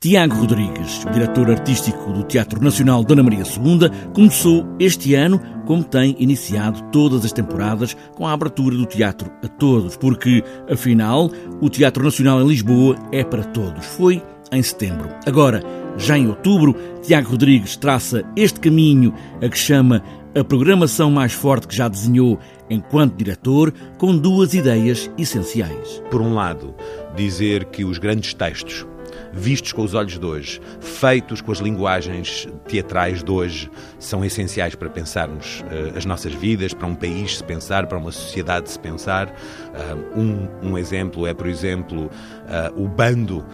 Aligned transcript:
Tiago 0.00 0.36
Rodrigues, 0.36 1.04
o 1.04 1.10
diretor 1.10 1.50
artístico 1.50 2.12
do 2.12 2.22
Teatro 2.22 2.62
Nacional 2.62 3.02
Dona 3.02 3.20
Maria 3.20 3.42
II, 3.42 3.90
começou 4.14 4.64
este 4.78 5.16
ano, 5.16 5.40
como 5.66 5.82
tem 5.82 6.14
iniciado 6.20 6.80
todas 6.92 7.24
as 7.24 7.32
temporadas, 7.32 7.96
com 8.14 8.24
a 8.24 8.32
abertura 8.32 8.76
do 8.76 8.86
teatro 8.86 9.28
a 9.42 9.48
todos, 9.48 9.96
porque, 9.96 10.44
afinal, 10.70 11.28
o 11.60 11.68
Teatro 11.68 12.04
Nacional 12.04 12.40
em 12.40 12.46
Lisboa 12.46 12.94
é 13.10 13.24
para 13.24 13.42
todos. 13.42 13.84
Foi 13.86 14.22
em 14.52 14.62
setembro. 14.62 15.08
Agora, 15.26 15.64
já 15.96 16.16
em 16.16 16.28
outubro, 16.28 16.76
Tiago 17.02 17.30
Rodrigues 17.30 17.74
traça 17.74 18.22
este 18.36 18.60
caminho 18.60 19.12
a 19.42 19.48
que 19.48 19.58
chama 19.58 20.00
a 20.32 20.44
programação 20.44 21.10
mais 21.10 21.32
forte 21.32 21.66
que 21.66 21.74
já 21.74 21.88
desenhou 21.88 22.38
enquanto 22.70 23.16
diretor, 23.16 23.74
com 23.98 24.16
duas 24.16 24.54
ideias 24.54 25.10
essenciais. 25.18 26.00
Por 26.08 26.20
um 26.20 26.34
lado, 26.34 26.72
dizer 27.16 27.64
que 27.64 27.84
os 27.84 27.98
grandes 27.98 28.32
textos 28.32 28.86
vistos 29.32 29.72
com 29.72 29.82
os 29.82 29.94
olhos 29.94 30.18
de 30.18 30.24
hoje, 30.24 30.60
feitos 30.80 31.40
com 31.40 31.52
as 31.52 31.58
linguagens 31.58 32.48
teatrais 32.66 33.22
de 33.22 33.30
hoje, 33.30 33.70
são 33.98 34.24
essenciais 34.24 34.74
para 34.74 34.88
pensarmos 34.88 35.60
uh, 35.62 35.96
as 35.96 36.04
nossas 36.04 36.32
vidas, 36.32 36.74
para 36.74 36.86
um 36.86 36.94
país 36.94 37.38
se 37.38 37.44
pensar, 37.44 37.86
para 37.86 37.98
uma 37.98 38.12
sociedade 38.12 38.70
se 38.70 38.78
pensar. 38.78 39.28
Uh, 39.28 40.20
um, 40.20 40.70
um, 40.70 40.78
exemplo 40.78 41.26
é, 41.26 41.34
por 41.34 41.46
exemplo, 41.46 42.06
uh, 42.06 42.82
o 42.82 42.88
Bando, 42.88 43.44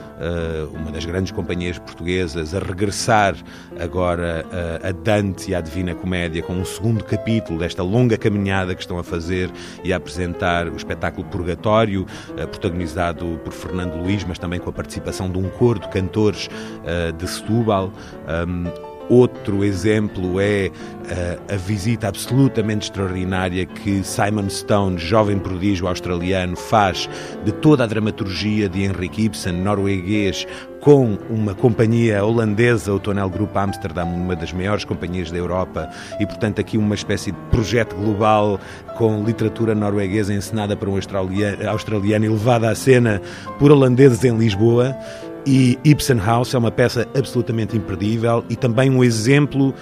uma 0.73 0.91
das 0.91 1.05
grandes 1.05 1.33
companhias 1.33 1.79
portuguesas, 1.79 2.55
a 2.55 2.59
regressar 2.59 3.37
agora 3.79 4.45
a 4.83 4.93
Dante 4.93 5.51
e 5.51 5.55
à 5.55 5.61
Divina 5.61 5.95
Comédia 5.95 6.43
com 6.43 6.55
um 6.55 6.65
segundo 6.65 7.05
capítulo 7.05 7.59
desta 7.59 7.83
longa 7.83 8.17
caminhada 8.17 8.75
que 8.75 8.81
estão 8.81 8.99
a 8.99 9.05
fazer 9.05 9.51
e 9.83 9.93
a 9.93 9.97
apresentar 9.97 10.69
o 10.69 10.77
espetáculo 10.77 11.27
Purgatório, 11.29 12.07
protagonizado 12.51 13.41
por 13.45 13.53
Fernando 13.53 13.97
Luís, 13.97 14.25
mas 14.25 14.39
também 14.39 14.61
com 14.61 14.71
a 14.71 14.73
participação 14.73 15.31
de 15.31 15.39
um 15.39 15.49
coro 15.65 15.79
de 15.79 15.89
cantores 15.89 16.47
uh, 16.49 17.11
de 17.15 17.27
Setúbal. 17.27 17.91
Um, 18.47 18.95
Outro 19.09 19.63
exemplo 19.63 20.41
é 20.41 20.71
uh, 20.71 21.55
a 21.55 21.57
visita 21.57 22.09
absolutamente 22.09 22.85
extraordinária 22.85 23.67
que 23.67 24.03
Simon 24.03 24.49
Stone, 24.49 24.97
jovem 24.97 25.39
prodígio 25.39 25.87
australiano, 25.87 26.57
faz 26.57 27.09
de 27.45 27.53
toda 27.53 27.85
a 27.85 27.87
dramaturgia 27.87 28.67
de 28.67 28.83
Henrik 28.83 29.25
Ibsen, 29.25 29.53
norueguês, 29.53 30.47
com 30.81 31.19
uma 31.29 31.55
companhia 31.55 32.25
holandesa, 32.25 32.95
o 32.95 32.99
Tonel 32.99 33.29
Group 33.29 33.55
Amsterdam, 33.55 34.07
uma 34.07 34.35
das 34.35 34.53
maiores 34.55 34.85
companhias 34.85 35.31
da 35.31 35.37
Europa, 35.37 35.91
e 36.19 36.27
portanto 36.27 36.61
aqui 36.61 36.79
uma 36.79 36.95
espécie 36.95 37.31
de 37.31 37.39
projeto 37.51 37.95
global 37.95 38.59
com 38.97 39.23
literatura 39.23 39.75
norueguesa 39.75 40.33
encenada 40.33 40.77
por 40.77 40.89
um 40.89 40.97
australiano 40.97 42.25
e 42.25 42.29
levada 42.29 42.71
à 42.71 42.75
cena 42.75 43.21
por 43.59 43.71
holandeses 43.71 44.25
em 44.25 44.37
Lisboa. 44.37 44.97
E 45.47 45.79
Ibsen 45.85 46.19
House 46.19 46.55
é 46.55 46.59
uma 46.59 46.71
peça 46.71 47.07
absolutamente 47.17 47.77
imperdível 47.77 48.43
e 48.49 48.57
também 48.57 48.91
um 48.91 49.05
exemplo 49.05 49.75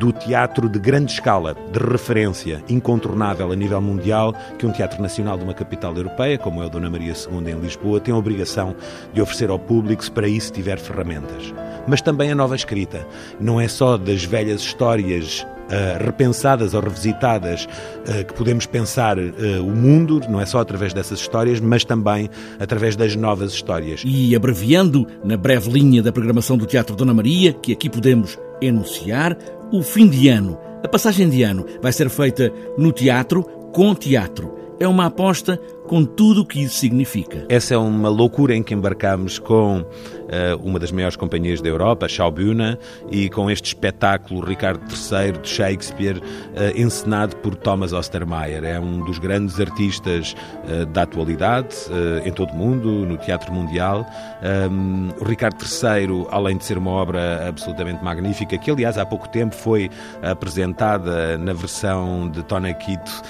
do 0.00 0.12
teatro 0.12 0.68
de 0.68 0.80
grande 0.80 1.12
escala, 1.12 1.54
de 1.54 1.78
referência, 1.78 2.62
incontornável 2.68 3.52
a 3.52 3.56
nível 3.56 3.80
mundial, 3.80 4.34
que 4.58 4.66
um 4.66 4.72
teatro 4.72 5.00
nacional 5.00 5.38
de 5.38 5.44
uma 5.44 5.54
capital 5.54 5.94
europeia, 5.94 6.36
como 6.36 6.60
é 6.60 6.66
o 6.66 6.68
Dona 6.68 6.90
Maria 6.90 7.12
II 7.12 7.52
em 7.52 7.60
Lisboa, 7.60 8.00
tem 8.00 8.12
a 8.12 8.16
obrigação 8.16 8.74
de 9.12 9.22
oferecer 9.22 9.48
ao 9.48 9.60
público, 9.60 10.02
se 10.02 10.10
para 10.10 10.26
isso 10.26 10.52
tiver 10.52 10.78
ferramentas. 10.78 11.54
Mas 11.86 12.02
também 12.02 12.32
a 12.32 12.34
nova 12.34 12.56
escrita. 12.56 13.06
Não 13.38 13.60
é 13.60 13.68
só 13.68 13.96
das 13.96 14.24
velhas 14.24 14.60
histórias 14.60 15.46
Uh, 15.66 16.04
repensadas 16.04 16.74
ou 16.74 16.80
revisitadas, 16.80 17.64
uh, 17.64 18.24
que 18.24 18.32
podemos 18.34 18.66
pensar 18.66 19.18
uh, 19.18 19.32
o 19.60 19.74
mundo, 19.74 20.20
não 20.28 20.40
é 20.40 20.46
só 20.46 20.60
através 20.60 20.92
dessas 20.92 21.18
histórias, 21.18 21.58
mas 21.58 21.84
também 21.84 22.30
através 22.60 22.94
das 22.94 23.16
novas 23.16 23.52
histórias. 23.52 24.02
E 24.04 24.36
abreviando 24.36 25.06
na 25.24 25.36
breve 25.36 25.68
linha 25.70 26.02
da 26.02 26.12
programação 26.12 26.56
do 26.56 26.66
Teatro 26.66 26.94
Dona 26.94 27.12
Maria, 27.12 27.52
que 27.52 27.72
aqui 27.72 27.90
podemos 27.90 28.38
enunciar, 28.62 29.36
o 29.72 29.82
fim 29.82 30.08
de 30.08 30.28
ano, 30.28 30.56
a 30.84 30.88
passagem 30.88 31.28
de 31.28 31.42
ano, 31.42 31.66
vai 31.82 31.92
ser 31.92 32.08
feita 32.08 32.52
no 32.78 32.92
teatro, 32.92 33.42
com 33.72 33.94
teatro. 33.94 34.54
É 34.78 34.86
uma 34.86 35.06
aposta 35.06 35.60
com 35.86 36.04
tudo 36.04 36.42
o 36.42 36.44
que 36.44 36.62
isso 36.62 36.76
significa. 36.76 37.46
Essa 37.48 37.74
é 37.74 37.78
uma 37.78 38.08
loucura 38.08 38.54
em 38.54 38.62
que 38.62 38.74
embarcamos 38.74 39.38
com 39.38 39.80
uh, 39.80 39.86
uma 40.62 40.78
das 40.78 40.90
maiores 40.90 41.16
companhias 41.16 41.60
da 41.60 41.68
Europa, 41.68 42.06
a 42.06 42.08
Schaubühne, 42.08 42.78
e 43.10 43.28
com 43.30 43.50
este 43.50 43.66
espetáculo 43.66 44.44
Ricardo 44.44 44.82
III 44.82 45.40
de 45.40 45.48
Shakespeare, 45.48 46.18
uh, 46.18 46.80
encenado 46.80 47.36
por 47.36 47.54
Thomas 47.54 47.92
Ostermeyer. 47.92 48.64
É 48.64 48.78
um 48.80 49.04
dos 49.04 49.18
grandes 49.18 49.60
artistas 49.60 50.34
uh, 50.64 50.86
da 50.86 51.02
atualidade 51.02 51.76
em 52.24 52.32
todo 52.32 52.50
o 52.50 52.56
mundo, 52.56 53.06
no 53.06 53.16
teatro 53.16 53.52
mundial. 53.52 54.06
Um, 54.70 55.08
o 55.20 55.24
Ricardo 55.24 55.56
III, 55.62 56.26
além 56.30 56.56
de 56.56 56.64
ser 56.64 56.78
uma 56.78 56.90
obra 56.90 57.48
absolutamente 57.48 58.02
magnífica, 58.02 58.58
que 58.58 58.70
aliás 58.70 58.98
há 58.98 59.06
pouco 59.06 59.28
tempo 59.28 59.54
foi 59.54 59.90
apresentada 60.22 61.38
na 61.38 61.52
versão 61.52 62.28
de 62.28 62.42
Tony 62.42 62.74
Quito, 62.74 63.22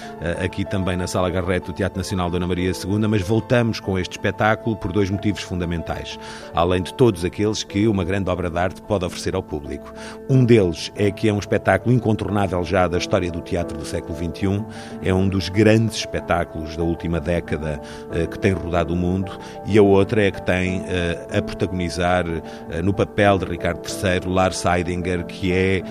aqui 0.43 0.65
também 0.65 0.97
na 0.97 1.07
Sala 1.07 1.29
Garrett 1.31 1.67
do 1.67 1.73
Teatro 1.73 1.99
Nacional 1.99 2.31
da 2.31 2.39
Maria 2.47 2.71
II, 2.71 3.07
mas 3.09 3.23
voltamos 3.23 3.81
com 3.81 3.99
este 3.99 4.13
espetáculo 4.13 4.77
por 4.77 4.93
dois 4.93 5.11
motivos 5.11 5.43
fundamentais, 5.43 6.19
além 6.55 6.83
de 6.83 6.95
todos 6.95 7.25
aqueles 7.25 7.63
que 7.63 7.87
uma 7.89 8.05
grande 8.05 8.31
obra 8.31 8.51
de 8.51 8.59
arte 8.59 8.83
pode 8.83 9.05
oferecer 9.05 9.35
ao 9.35 9.43
público. 9.43 9.93
Um 10.29 10.45
deles 10.45 10.93
é 10.97 11.11
que 11.11 11.29
é 11.29 11.33
um 11.33 11.39
espetáculo 11.39 11.95
incontornável 11.95 12.65
já 12.65 12.89
da 12.89 12.99
história 12.99 13.31
do 13.31 13.41
teatro 13.41 13.77
do 13.77 13.85
século 13.85 14.17
XXI, 14.17 14.65
é 15.03 15.13
um 15.13 15.29
dos 15.29 15.49
grandes 15.49 15.97
espetáculos 15.97 16.77
da 16.77 16.83
última 16.83 17.21
década 17.21 17.81
uh, 18.07 18.29
que 18.29 18.39
tem 18.39 18.53
rodado 18.53 18.95
o 18.95 18.97
mundo, 18.97 19.33
e 19.67 19.79
a 19.79 19.83
outra 19.83 20.23
é 20.23 20.31
que 20.31 20.43
tem 20.43 20.81
uh, 20.81 21.39
a 21.39 21.43
protagonizar 21.43 22.27
uh, 22.27 22.83
no 22.83 22.93
papel 22.93 23.39
de 23.39 23.45
Ricardo 23.45 23.81
III 23.87 24.33
Lars 24.33 24.65
Heidinger, 24.65 25.25
que 25.27 25.53
é 25.53 25.67
eh, 25.79 25.83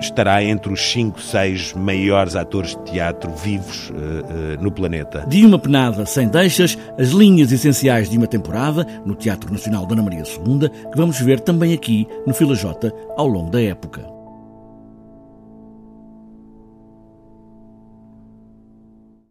estará 0.00 0.42
entre 0.42 0.72
os 0.72 0.80
5, 0.92 1.20
6 1.20 1.74
maiores 1.74 2.36
atores 2.36 2.76
de 2.76 2.92
teatro 2.92 3.30
vivos 3.32 3.90
uh, 3.90 3.94
uh, 3.94 4.62
no 4.62 4.70
planeta. 4.70 5.24
De 5.28 5.44
uma 5.44 5.58
penada 5.58 6.04
sem 6.06 6.28
deixas, 6.28 6.78
as 6.98 7.08
linhas 7.08 7.52
essenciais 7.52 8.08
de 8.08 8.16
uma 8.16 8.26
temporada 8.26 8.86
no 9.04 9.14
Teatro 9.14 9.52
Nacional 9.52 9.86
Dona 9.86 10.02
Maria 10.02 10.22
II, 10.22 10.68
que 10.68 10.96
vamos 10.96 11.20
ver 11.20 11.40
também 11.40 11.72
aqui 11.72 12.06
no 12.26 12.34
Fila 12.34 12.54
J 12.54 12.92
ao 13.16 13.26
longo 13.26 13.50
da 13.50 13.62
época. 13.62 14.17